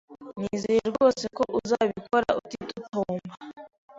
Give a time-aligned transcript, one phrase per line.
[0.39, 3.33] Nizeye rwose ko uzabikora utitotomba.